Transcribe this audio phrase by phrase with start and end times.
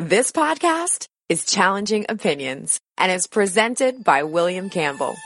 [0.00, 5.16] This podcast is Challenging Opinions and is presented by William Campbell.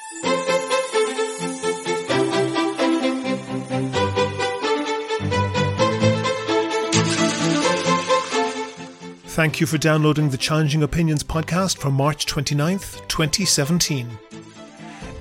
[9.27, 14.09] Thank you for downloading the Challenging Opinions podcast for March 29th, 2017.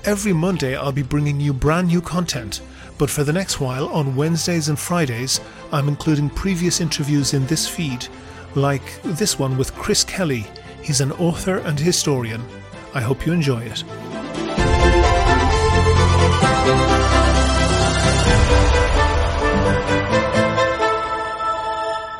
[0.06, 2.62] Every Monday, I'll be bringing you brand new content,
[2.98, 5.42] but for the next while, on Wednesdays and Fridays,
[5.74, 8.08] I'm including previous interviews in this feed,
[8.56, 10.46] like this one with Chris Kelly.
[10.82, 12.44] He's an author and historian.
[12.94, 13.84] I hope you enjoy it.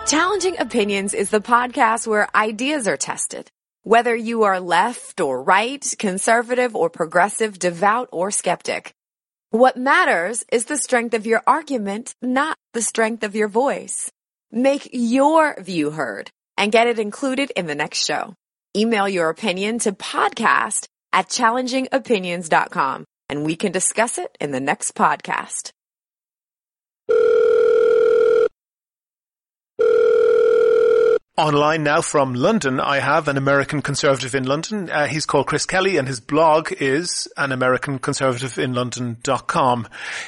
[0.08, 3.50] Challenging Opinions is the podcast where ideas are tested.
[3.84, 8.94] Whether you are left or right, conservative or progressive, devout or skeptic.
[9.52, 14.12] What matters is the strength of your argument, not the strength of your voice.
[14.52, 18.36] Make your view heard and get it included in the next show.
[18.76, 24.94] Email your opinion to podcast at challengingopinions.com and we can discuss it in the next
[24.94, 25.72] podcast.
[31.38, 34.90] Online now from London, I have an American conservative in London.
[34.90, 39.88] Uh, he's called Chris Kelly and his blog is an American conservative in London.com.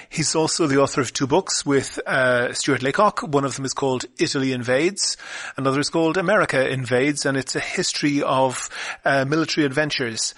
[0.09, 3.21] He's also the author of two books with uh, Stuart Laycock.
[3.21, 5.17] One of them is called Italy Invades.
[5.57, 8.69] Another is called America Invades and it's a history of
[9.03, 10.33] uh, military adventures.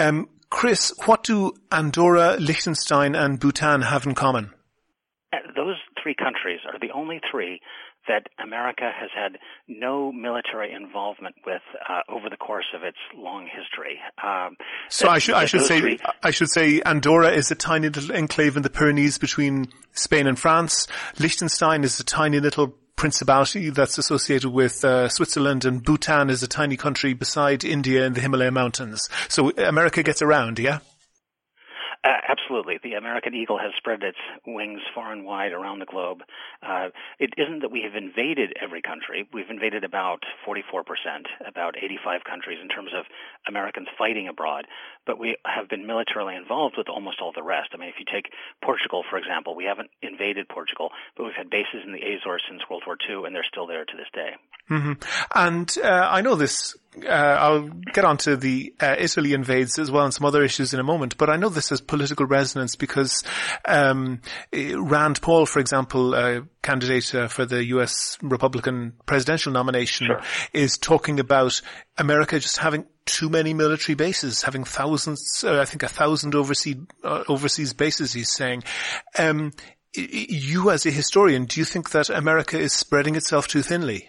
[0.00, 4.50] Um, Chris, what do Andorra, Liechtenstein and Bhutan have in common?
[5.32, 7.60] Uh, those three countries are the only three
[8.06, 13.46] that America has had no military involvement with uh, over the course of its long
[13.46, 13.98] history.
[14.22, 14.56] Um,
[14.88, 18.14] so I should I should say three, I should say Andorra is a tiny little
[18.14, 20.86] enclave in the Pyrenees between Spain and France.
[21.18, 26.48] Liechtenstein is a tiny little principality that's associated with uh, Switzerland, and Bhutan is a
[26.48, 29.08] tiny country beside India in the Himalaya Mountains.
[29.28, 30.80] So America gets around, yeah.
[32.04, 32.78] Uh, absolutely.
[32.82, 36.22] The American eagle has spread its wings far and wide around the globe.
[36.62, 36.88] Uh,
[37.18, 39.28] it isn't that we have invaded every country.
[39.32, 40.62] We've invaded about 44%,
[41.46, 43.04] about 85 countries in terms of
[43.48, 44.66] Americans fighting abroad,
[45.08, 47.70] but we have been militarily involved with almost all the rest.
[47.72, 48.30] I mean, if you take
[48.62, 52.60] Portugal, for example, we haven't invaded Portugal, but we've had bases in the Azores since
[52.68, 54.36] World War II, and they're still there to this day.
[54.70, 54.92] Mm-hmm.
[55.34, 59.90] And uh, I know this uh, I'll get on to the uh, Italy invades as
[59.90, 62.76] well and some other issues in a moment, but I know this has political resonance
[62.76, 63.22] because
[63.64, 64.20] um,
[64.52, 68.18] Rand Paul, for example, a candidate uh, for the U.S.
[68.22, 70.20] Republican presidential nomination, sure.
[70.52, 71.60] is talking about
[71.96, 76.76] America just having too many military bases, having thousands, uh, I think a thousand overseas
[77.02, 78.12] uh, overseas bases.
[78.12, 78.64] He's saying.
[79.18, 79.52] Um,
[79.94, 84.06] you as a historian, do you think that America is spreading itself too thinly?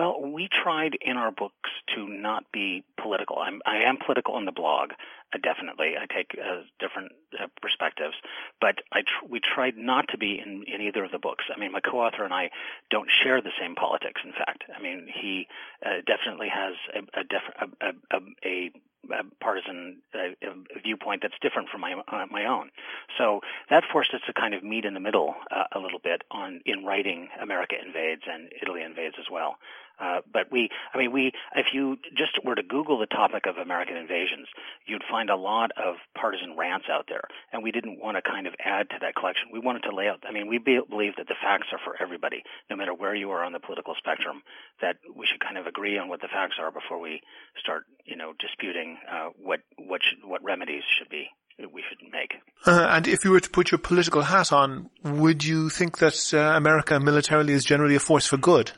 [0.00, 3.36] Well, we tried in our books to not be political.
[3.36, 4.92] I'm, I am political in the blog,
[5.34, 5.92] uh, definitely.
[6.00, 8.14] I take uh, different uh, perspectives,
[8.62, 11.44] but I tr- we tried not to be in, in either of the books.
[11.54, 12.48] I mean, my co-author and I
[12.90, 14.22] don't share the same politics.
[14.24, 15.48] In fact, I mean, he
[15.84, 18.70] uh, definitely has a, a, a, a, a
[19.10, 20.50] a partisan uh,
[20.82, 22.70] viewpoint that's different from my uh, my own.
[23.18, 23.40] So
[23.70, 26.60] that forced us to kind of meet in the middle uh, a little bit on
[26.66, 29.56] in writing America invades and Italy invades as well.
[30.00, 33.56] Uh, but we, I mean, we, if you just were to Google the topic of
[33.56, 34.48] American invasions,
[34.86, 37.24] you'd find a lot of partisan rants out there.
[37.52, 39.48] And we didn't want to kind of add to that collection.
[39.52, 42.00] We wanted to lay out, I mean, we be, believe that the facts are for
[42.00, 44.42] everybody, no matter where you are on the political spectrum,
[44.80, 47.20] that we should kind of agree on what the facts are before we
[47.58, 51.28] start, you know, disputing, uh, what, what should, what remedies should be
[51.74, 52.32] we should make.
[52.66, 56.32] Uh, and if you were to put your political hat on, would you think that
[56.32, 58.72] uh, America militarily is generally a force for good?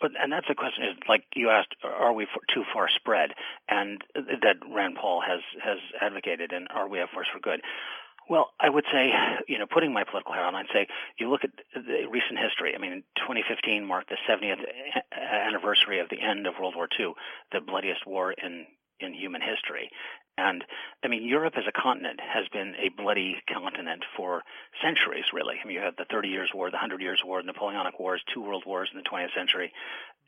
[0.00, 3.30] But and that's the question is like you asked, are we too far spread?
[3.68, 7.60] And that Rand Paul has has advocated, and are we a force for good?
[8.28, 9.12] Well, I would say,
[9.48, 12.74] you know, putting my political hat on, I'd say you look at the recent history.
[12.74, 14.66] I mean, 2015 marked the 70th
[15.12, 17.12] anniversary of the end of World War II,
[17.52, 18.66] the bloodiest war in
[18.98, 19.90] in human history.
[20.38, 20.64] And
[21.02, 24.42] I mean, Europe as a continent has been a bloody continent for
[24.82, 25.56] centuries, really.
[25.62, 28.22] I mean, you have the 30 Years' War, the 100 Years' War, the Napoleonic Wars,
[28.32, 29.72] two world wars in the 20th century.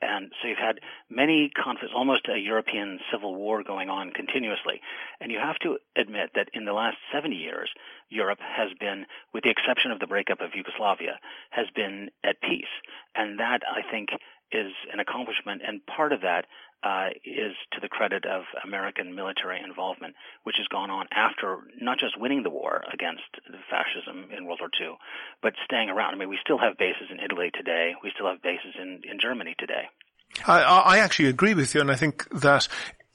[0.00, 0.78] And so you've had
[1.10, 4.80] many conflicts, almost a European civil war going on continuously.
[5.20, 7.68] And you have to admit that in the last 70 years,
[8.08, 11.18] Europe has been, with the exception of the breakup of Yugoslavia,
[11.50, 12.72] has been at peace.
[13.16, 14.10] And that, I think,
[14.52, 15.62] is an accomplishment.
[15.66, 16.46] And part of that
[16.82, 20.14] uh, is to the credit of American military involvement,
[20.44, 23.26] which has gone on after not just winning the war against
[23.68, 24.96] fascism in World War II,
[25.42, 26.14] but staying around.
[26.14, 27.94] I mean, we still have bases in Italy today.
[28.02, 29.90] We still have bases in, in Germany today.
[30.46, 32.68] I, I actually agree with you, and I think that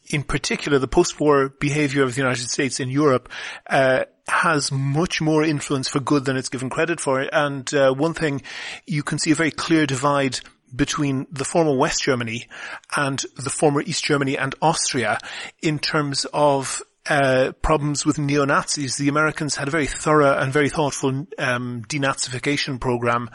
[0.08, 3.30] in particular, the post-war behavior of the United States in Europe
[3.68, 7.22] uh, has much more influence for good than it's given credit for.
[7.22, 8.42] And uh, one thing
[8.86, 10.40] you can see a very clear divide
[10.75, 12.48] between the former West Germany
[12.96, 15.20] and the former East Germany and Austria
[15.62, 18.98] in terms of uh, problems with neo-Nazis.
[18.98, 23.30] The Americans had a very thorough and very thoughtful um, denazification program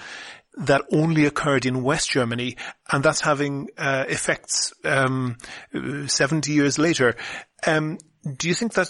[0.59, 2.57] that only occurred in West Germany,
[2.91, 5.37] and that's having uh, effects um,
[6.07, 7.15] 70 years later.
[7.67, 7.99] Um,
[8.37, 8.89] do you think that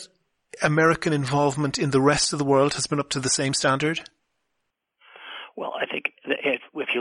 [0.62, 4.00] American involvement in the rest of the world has been up to the same standard?
[5.56, 5.97] Well, I think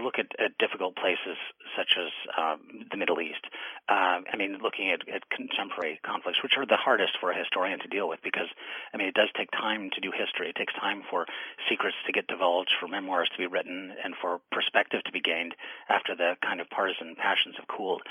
[0.08, 1.36] look at, at difficult places
[1.78, 2.60] such as um,
[2.90, 3.46] the Middle East,
[3.88, 7.80] uh, I mean, looking at, at, contemporary conflicts, which are the hardest for a historian
[7.80, 8.50] to deal with, because
[8.94, 10.50] I mean, it does take time to do history.
[10.50, 11.26] It takes time for
[11.70, 15.54] secrets to get divulged, for memoirs to be written, and for perspective to be gained
[15.90, 18.02] after the kind of partisan passions have cooled.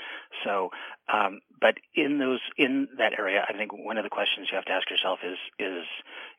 [0.43, 0.71] So,
[1.11, 4.65] um, but in those in that area, I think one of the questions you have
[4.65, 5.85] to ask yourself is is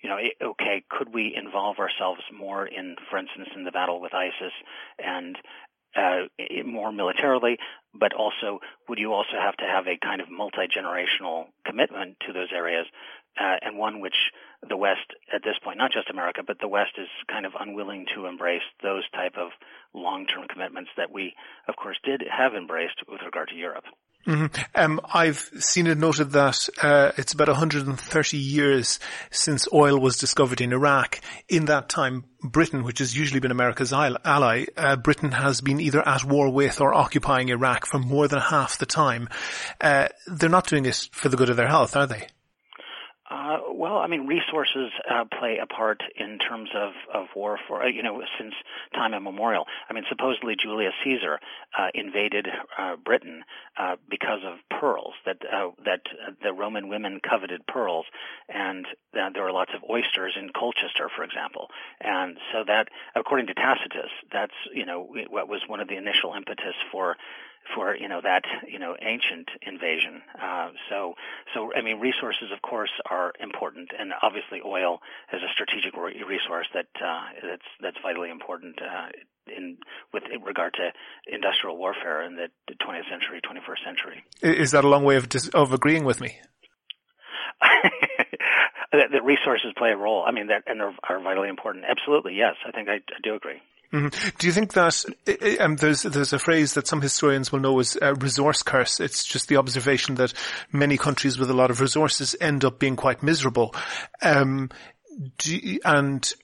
[0.03, 0.19] you know,
[0.51, 4.53] okay, could we involve ourselves more in, for instance, in the battle with ISIS
[4.99, 5.37] and
[5.96, 6.23] uh,
[6.64, 7.58] more militarily,
[7.94, 12.49] but also would you also have to have a kind of multi-generational commitment to those
[12.52, 12.87] areas,
[13.40, 14.31] uh, and one which
[14.69, 18.06] the West at this point, not just America, but the West is kind of unwilling
[18.14, 19.50] to embrace those type of
[19.94, 21.35] long-term commitments that we,
[21.69, 23.85] of course, did have embraced with regard to Europe.
[24.29, 24.63] Mm-hmm.
[24.75, 30.61] Um, I've seen it noted that uh, it's about 130 years since oil was discovered
[30.61, 31.19] in Iraq.
[31.49, 36.07] In that time, Britain, which has usually been America's ally, uh, Britain has been either
[36.07, 39.31] at war with or occupying Iraq for more than half the time.
[39.81, 42.29] Uh, they're not doing it for the good of their health, are they?
[43.79, 47.87] Well, I mean, resources uh, play a part in terms of, of war for, uh,
[47.87, 48.53] you know, since
[48.93, 49.67] time immemorial.
[49.89, 51.39] I mean, supposedly Julius Caesar
[51.79, 53.45] uh, invaded uh, Britain
[53.77, 56.01] uh, because of pearls, that, uh, that
[56.43, 58.07] the Roman women coveted pearls,
[58.49, 61.69] and there were lots of oysters in Colchester, for example.
[62.01, 66.35] And so that, according to Tacitus, that's, you know, what was one of the initial
[66.35, 67.17] impetus for
[67.75, 70.23] for you know that you know ancient invasion.
[70.41, 71.15] Uh, so
[71.55, 75.01] so I mean resources of course are important, and obviously oil
[75.33, 79.09] is a strategic resource that uh, that's that's vitally important uh,
[79.47, 79.79] in
[80.13, 80.91] with regard to
[81.27, 84.25] industrial warfare in the 20th century, 21st century.
[84.43, 86.37] Is that a long way of dis- of agreeing with me?
[88.93, 90.25] the, resources play a role.
[90.27, 91.85] I mean, that and are, are vitally important.
[91.89, 92.55] Absolutely, yes.
[92.67, 93.61] I think I, I do agree.
[93.93, 94.37] Mm-hmm.
[94.38, 95.05] Do you think that
[95.61, 99.00] um, there's there's a phrase that some historians will know as a resource curse?
[99.00, 100.35] It's just the observation that
[100.70, 103.75] many countries with a lot of resources end up being quite miserable,
[104.23, 104.70] um,
[105.85, 106.35] and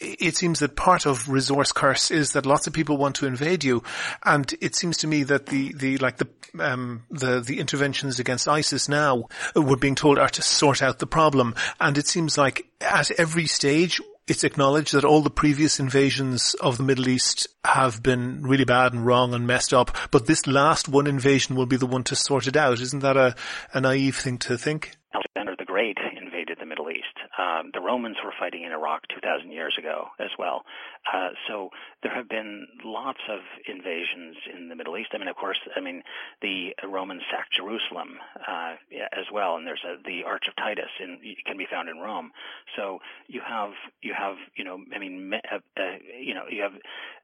[0.00, 3.64] it seems that part of resource curse is that lots of people want to invade
[3.64, 3.82] you,
[4.24, 8.46] and it seems to me that the the like the um, the the interventions against
[8.46, 9.24] ISIS now
[9.54, 13.46] we're being told are to sort out the problem, and it seems like at every
[13.46, 18.64] stage it's acknowledged that all the previous invasions of the Middle East have been really
[18.64, 22.04] bad and wrong and messed up, but this last one invasion will be the one
[22.04, 22.80] to sort it out.
[22.80, 23.34] Isn't that a,
[23.72, 24.96] a naive thing to think?
[25.14, 27.16] Alexander the Great invaded the Middle East.
[27.40, 30.64] Um, the Romans were fighting in Iraq 2,000 years ago as well.
[31.10, 31.70] Uh, so
[32.02, 35.10] there have been lots of invasions in the Middle East.
[35.14, 36.02] I mean, of course, I mean
[36.42, 38.74] the Romans sacked Jerusalem uh,
[39.12, 42.30] as well, and there's a, the Arch of Titus in, can be found in Rome.
[42.76, 43.70] So you have
[44.02, 46.74] you have you know I mean uh, uh, you know you have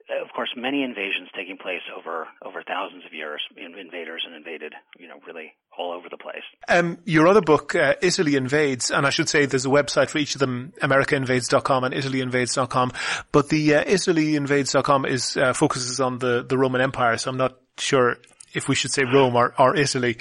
[0.09, 3.43] of course, many invasions taking place over over thousands of years.
[3.57, 6.43] Invaders and invaded, you know, really all over the place.
[6.69, 10.19] Um, your other book, uh, Italy Invades, and I should say there's a website for
[10.19, 12.93] each of them, AmericaInvades.com and ItalyInvades.com.
[13.33, 17.57] But the uh, ItalyInvades.com is uh, focuses on the the Roman Empire, so I'm not
[17.79, 18.17] sure
[18.55, 20.17] if we should say Rome or, or Italy.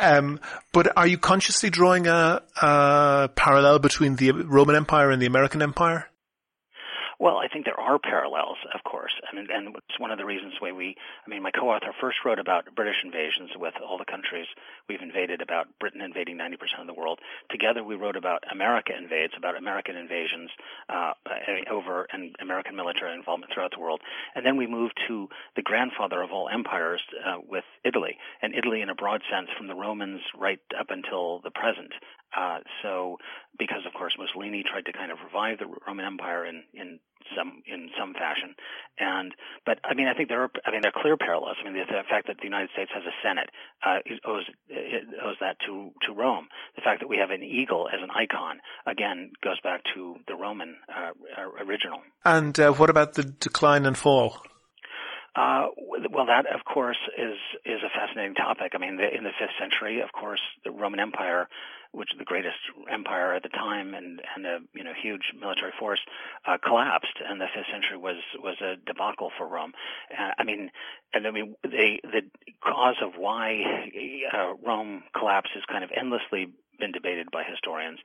[0.00, 0.40] Um,
[0.72, 5.60] but are you consciously drawing a, a parallel between the Roman Empire and the American
[5.60, 6.08] Empire?
[7.20, 9.12] Well, I think there are parallels, of course.
[9.30, 12.18] I mean, and it's one of the reasons why we, I mean, my co-author first
[12.24, 14.46] wrote about British invasions with all the countries
[14.88, 17.18] we've invaded, about Britain invading 90% of the world.
[17.50, 20.50] Together, we wrote about America invades, about American invasions
[20.88, 21.12] uh,
[21.70, 24.00] over and American military involvement throughout the world.
[24.34, 28.80] And then we moved to the grandfather of all empires uh, with Italy, and Italy
[28.80, 31.92] in a broad sense from the Romans right up until the present.
[32.36, 33.16] Uh, so,
[33.58, 36.98] because of course Mussolini tried to kind of revive the Roman Empire in, in
[37.36, 38.54] some in some fashion,
[38.98, 41.56] and but I mean I think there are I mean there are clear parallels.
[41.60, 43.50] I mean the, the fact that the United States has a Senate
[43.84, 44.44] uh, owes
[45.24, 46.48] owes that to to Rome.
[46.76, 50.34] The fact that we have an eagle as an icon again goes back to the
[50.34, 51.12] Roman uh,
[51.62, 52.00] original.
[52.24, 54.38] And uh, what about the decline and fall?
[55.36, 55.66] Uh,
[56.10, 58.72] well, that of course is is a fascinating topic.
[58.74, 61.48] I mean, the, in the fifth century, of course, the Roman Empire,
[61.90, 62.58] which the greatest
[62.90, 65.98] empire at the time and and a you know huge military force,
[66.46, 69.72] uh, collapsed, and the fifth century was was a debacle for Rome.
[70.16, 70.70] Uh, I mean,
[71.12, 72.22] and I mean, they, the
[72.62, 73.90] cause of why
[74.32, 77.98] uh, Rome collapsed is kind of endlessly been debated by historians,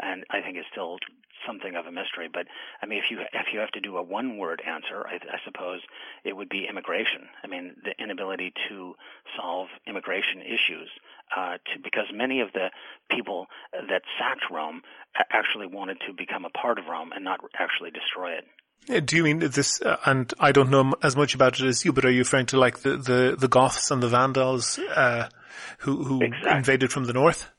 [0.00, 0.98] and I think is still
[1.46, 2.28] something of a mystery.
[2.32, 2.46] But
[2.82, 5.38] I mean, if you if you have to do a one word answer, I, I
[5.44, 5.80] suppose
[6.24, 7.28] it would be immigration.
[7.44, 8.94] I mean, the inability to
[9.36, 10.88] solve immigration issues,
[11.36, 12.70] uh, to, because many of the
[13.10, 14.82] people that sacked Rome
[15.30, 18.44] actually wanted to become a part of Rome and not actually destroy it.
[19.04, 19.82] Do you mean this?
[19.82, 22.46] Uh, and I don't know as much about it as you, but are you referring
[22.46, 25.28] to like the the, the Goths and the Vandals uh,
[25.78, 26.52] who who exactly.
[26.52, 27.50] invaded from the north?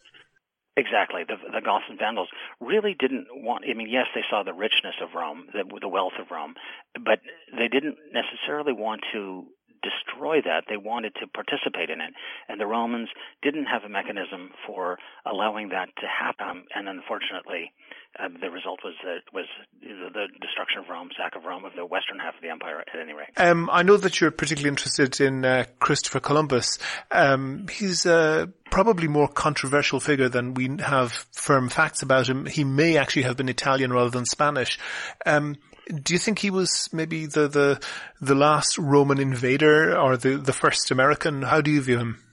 [0.78, 1.24] Exactly.
[1.28, 2.30] The, the Goths and Vandals
[2.62, 6.14] really didn't want, I mean, yes, they saw the richness of Rome, the, the wealth
[6.22, 6.54] of Rome,
[6.94, 7.20] but
[7.58, 9.48] they didn't necessarily want to
[9.82, 10.66] destroy that.
[10.70, 12.14] They wanted to participate in it.
[12.48, 13.10] And the Romans
[13.42, 16.66] didn't have a mechanism for allowing that to happen.
[16.74, 17.72] And unfortunately,
[18.20, 19.46] uh, the result was that was
[19.82, 23.00] the destruction of Rome, sack of Rome, of the western half of the empire, at
[23.00, 23.30] any rate.
[23.38, 26.80] Um, I know that you're particularly interested in uh, Christopher Columbus.
[27.12, 32.46] Um, he's uh, probably more controversial figure than we have firm facts about him.
[32.46, 34.80] He may actually have been Italian rather than Spanish.
[35.26, 37.80] Um, do you think he was maybe the, the,
[38.22, 41.42] the last Roman invader or the, the first American?
[41.44, 42.24] How do you view him?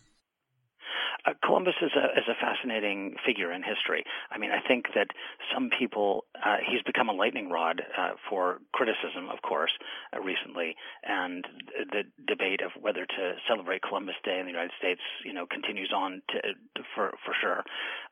[1.26, 4.04] Uh, Columbus is a is a fascinating figure in history.
[4.30, 5.08] I mean, I think that
[5.54, 9.73] some people uh, he's become a lightning rod uh, for criticism, of course,
[10.14, 11.46] uh, recently, and
[11.92, 15.92] the debate of whether to celebrate Columbus Day in the United States, you know, continues
[15.96, 17.64] on to, to for for sure.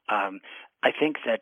[0.08, 0.40] Um,
[0.82, 1.40] I think that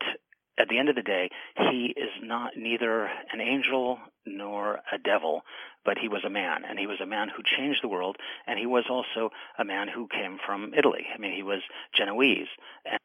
[0.60, 1.30] at the end of the day,
[1.70, 5.42] he is not neither an angel nor a devil,
[5.84, 8.58] but he was a man, and he was a man who changed the world, and
[8.58, 11.06] he was also a man who came from Italy.
[11.14, 11.62] I mean, he was
[11.94, 12.48] Genoese,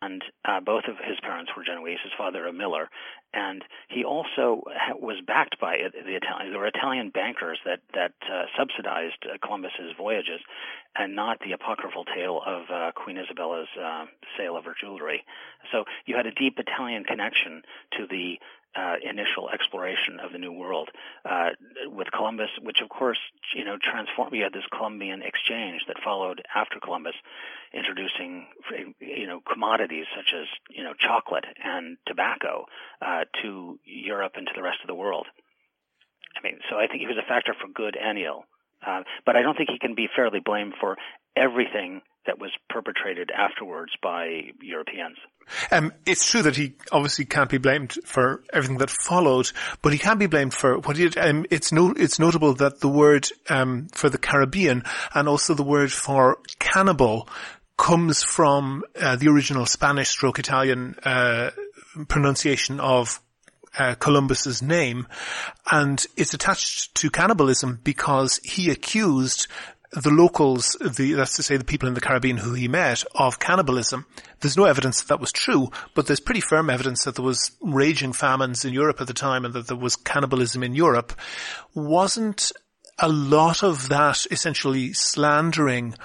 [0.01, 2.00] and uh, both of his parents were Genoese.
[2.03, 2.89] His father a miller,
[3.34, 6.51] and he also ha- was backed by the Italian.
[6.51, 10.41] There were Italian bankers that that uh, subsidized uh, Columbus's voyages,
[10.95, 14.05] and not the apocryphal tale of uh, Queen Isabella's uh,
[14.38, 15.24] sale of her jewelry.
[15.72, 17.63] So you had a deep Italian connection
[17.98, 18.39] to the
[18.75, 20.89] uh, initial exploration of the New World
[21.24, 21.50] uh,
[21.88, 23.20] with Columbus, which of course
[23.55, 24.32] you know transformed.
[24.32, 27.15] We had this Columbian exchange that followed after Columbus,
[27.74, 28.48] introducing
[29.00, 32.65] you know commodities such as you know chocolate and tobacco
[33.01, 35.27] uh, to Europe and to the rest of the world.
[36.36, 38.44] I mean, so I think he was a factor for good and ill,
[38.86, 40.98] uh, but I don't think he can be fairly blamed for
[41.36, 45.17] everything that was perpetrated afterwards by Europeans.
[45.71, 49.99] Um, it's true that he obviously can't be blamed for everything that followed, but he
[49.99, 51.17] can be blamed for what he did.
[51.17, 54.83] Um, it's no, it's notable that the word um, for the Caribbean
[55.13, 57.27] and also the word for cannibal
[57.77, 61.51] comes from uh, the original Spanish stroke Italian uh,
[62.07, 63.21] pronunciation of
[63.77, 65.07] uh, Columbus's name,
[65.69, 69.47] and it's attached to cannibalism because he accused
[69.95, 73.39] the locals, the, that's to say the people in the Caribbean who he met, of
[73.39, 74.05] cannibalism.
[74.41, 77.51] There's no evidence that that was true, but there's pretty firm evidence that there was
[77.61, 81.13] raging famines in Europe at the time and that there was cannibalism in Europe.
[81.73, 82.51] Wasn't
[82.99, 85.95] a lot of that essentially slandering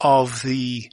[0.00, 0.90] of the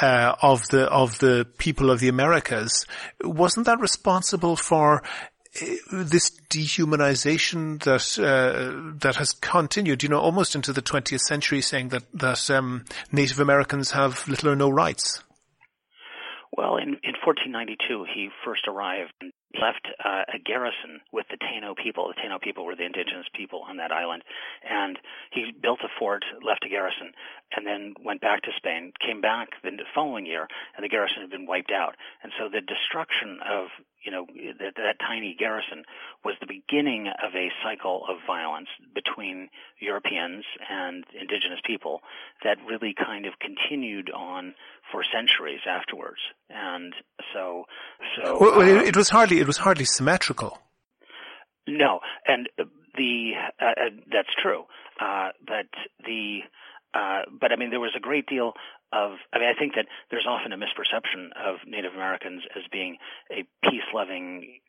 [0.00, 2.86] uh, of the of the people of the Americas,
[3.22, 5.02] wasn't that responsible for
[5.90, 11.90] this dehumanization that uh, that has continued, you know, almost into the 20th century, saying
[11.90, 15.22] that that um, Native Americans have little or no rights.
[16.54, 21.74] Well, in, in 1492, he first arrived and left uh, a garrison with the Taino
[21.76, 22.08] people.
[22.08, 24.22] The Taino people were the indigenous people on that island.
[24.60, 24.98] And
[25.32, 27.12] he built a fort, left a garrison,
[27.56, 31.30] and then went back to Spain, came back the following year, and the garrison had
[31.30, 31.96] been wiped out.
[32.22, 33.68] And so the destruction of
[34.04, 34.26] you know,
[34.58, 35.84] that, that tiny garrison
[36.24, 42.00] was the beginning of a cycle of violence between Europeans and indigenous people
[42.44, 44.54] that really kind of continued on
[44.90, 46.20] for centuries afterwards.
[46.50, 46.92] And
[47.32, 47.64] so,
[48.16, 48.38] so.
[48.40, 50.58] Well, uh, it was hardly, it was hardly symmetrical.
[51.66, 52.48] No, and
[52.96, 54.64] the, uh, uh, that's true.
[55.00, 55.66] Uh, but
[56.04, 56.40] the,
[56.94, 58.52] uh, but I mean, there was a great deal
[58.92, 62.98] of, I mean, I think that there's often a misperception of Native Americans as being
[63.30, 64.60] a peace-loving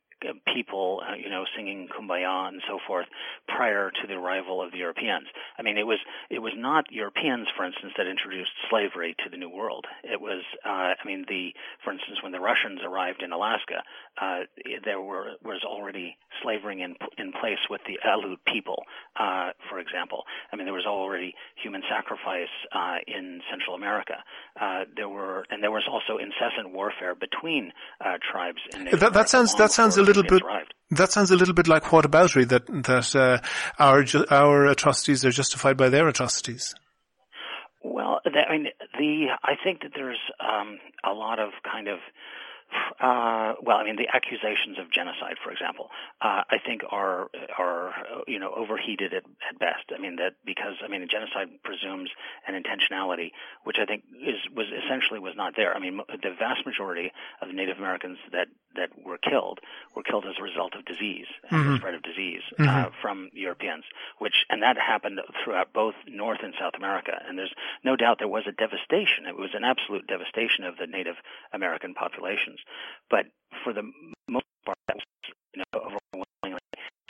[0.53, 3.07] people, uh, you know, singing "Kumbaya" and so forth
[3.47, 5.27] prior to the arrival of the Europeans.
[5.57, 5.99] I mean, it was
[6.29, 9.85] it was not Europeans, for instance, that introduced slavery to the New World.
[10.03, 11.53] It was, uh, I mean, the
[11.83, 13.83] for instance, when the Russians arrived in Alaska,
[14.21, 14.41] uh,
[14.85, 18.83] there were was already slavery in in place with the Aleut people,
[19.19, 20.23] uh, for example.
[20.51, 24.15] I mean, there was already human sacrifice uh, in Central America.
[24.59, 28.59] Uh, there were, and there was also incessant warfare between uh, tribes.
[28.91, 30.43] That, that sounds that sounds a little bit.
[30.43, 30.73] Arrived.
[30.91, 32.47] That sounds a little bit like whataboutery.
[32.47, 33.39] That that uh,
[33.79, 36.75] our our atrocities are justified by their atrocities.
[37.83, 38.67] Well, I mean,
[38.97, 41.97] the I think that there's um, a lot of kind of
[42.99, 45.89] uh, well, I mean, the accusations of genocide, for example,
[46.21, 47.93] uh, I think are are
[48.27, 49.91] you know overheated at, at best.
[49.93, 52.09] I mean that because I mean genocide presumes
[52.47, 53.31] an intentionality,
[53.63, 55.75] which I think is was essentially was not there.
[55.75, 59.59] I mean, the vast majority of Native Americans that that were killed
[59.95, 61.71] were killed as a result of disease mm-hmm.
[61.71, 62.67] the spread of disease mm-hmm.
[62.67, 63.83] uh, from Europeans,
[64.19, 67.13] which and that happened throughout both North and South America.
[67.27, 67.53] And there's
[67.83, 69.25] no doubt there was a devastation.
[69.27, 71.15] It was an absolute devastation of the Native
[71.53, 72.59] American populations.
[73.09, 73.25] But
[73.63, 73.83] for the
[74.27, 75.05] most part, that was
[75.53, 76.59] you know, overwhelmingly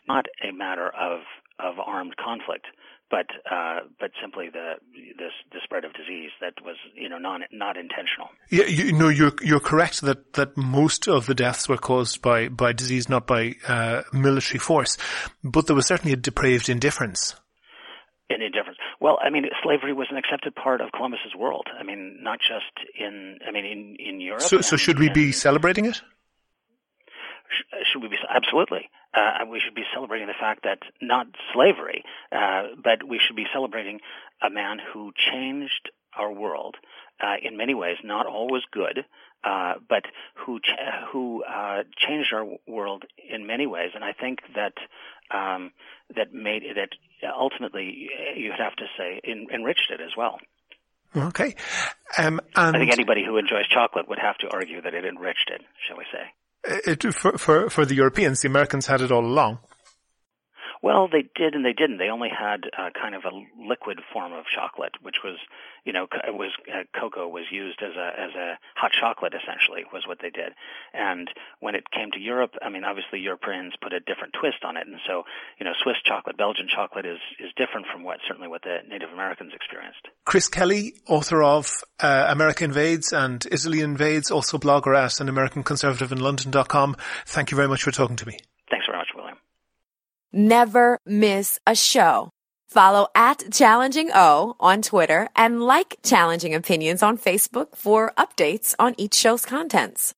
[0.07, 1.21] not a matter of
[1.59, 2.65] of armed conflict,
[3.13, 4.73] but uh, but simply the
[5.19, 8.29] this the spread of disease that was you know non not intentional.
[8.49, 12.47] Yeah, you, know you're you're correct that that most of the deaths were caused by
[12.47, 14.97] by disease, not by uh, military force,
[15.43, 17.35] but there was certainly a depraved indifference.
[18.31, 18.79] An indifference.
[18.99, 21.67] Well, I mean, slavery was an accepted part of Columbus's world.
[21.79, 24.41] I mean, not just in I mean in in Europe.
[24.41, 26.01] So, so should we be celebrating it?
[27.91, 32.63] should we be absolutely uh, we should be celebrating the fact that not slavery uh,
[32.83, 33.99] but we should be celebrating
[34.41, 36.75] a man who changed our world
[37.21, 39.05] uh, in many ways not always good
[39.43, 40.03] uh, but
[40.35, 40.79] who ch-
[41.11, 44.73] who uh, changed our world in many ways and I think that
[45.31, 45.71] um,
[46.15, 46.89] that made that
[47.37, 50.39] ultimately you'd have to say en- enriched it as well
[51.15, 51.55] Okay.
[52.17, 55.61] Um, I think anybody who enjoys chocolate would have to argue that it enriched it,
[55.87, 56.25] shall we say.
[56.65, 59.59] Eh, eh, it, for, for, for the Europeans, the Americans had it all along.
[60.83, 61.97] Well, they did and they didn't.
[61.97, 65.37] They only had uh, kind of a liquid form of chocolate, which was,
[65.85, 69.85] you know, it was uh, cocoa was used as a as a hot chocolate essentially
[69.93, 70.51] was what they did.
[70.93, 71.29] And
[71.61, 74.85] when it came to Europe, I mean, obviously Europeans put a different twist on it,
[74.85, 75.23] and so
[75.57, 79.09] you know, Swiss chocolate, Belgian chocolate is is different from what certainly what the Native
[79.13, 80.09] Americans experienced.
[80.25, 85.63] Chris Kelly, author of uh, America Invades and Italy Invades, also blogger at an American
[85.63, 86.97] Conservative in London.com.
[87.25, 88.37] Thank you very much for talking to me.
[88.69, 89.37] Thanks very much, William.
[90.35, 92.31] Never miss a show.
[92.67, 98.95] Follow at Challenging O on Twitter and like Challenging Opinions on Facebook for updates on
[98.97, 100.15] each show's contents.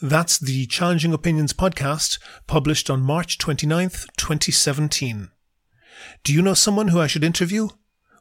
[0.00, 5.28] That's the Challenging Opinions podcast published on March 29th, 2017.
[6.24, 7.68] Do you know someone who I should interview?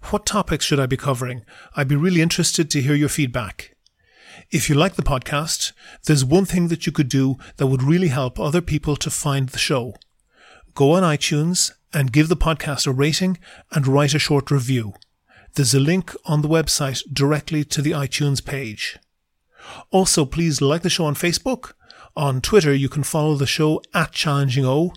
[0.10, 1.46] What topics should I be covering?
[1.78, 3.78] I'd be really interested to hear your feedback.
[4.52, 5.72] If you like the podcast,
[6.08, 9.48] there's one thing that you could do that would really help other people to find
[9.48, 9.94] the show
[10.76, 13.40] go on iTunes and give the podcast a rating
[13.72, 14.94] and write a short review.
[15.54, 19.00] There's a link on the website directly to the iTunes page.
[19.90, 21.72] Also, please like the show on Facebook.
[22.18, 24.92] On Twitter, you can follow the show at Challenging O.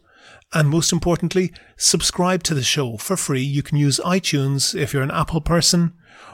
[0.53, 3.43] And most importantly, subscribe to the show for free.
[3.43, 5.93] You can use iTunes if you're an Apple person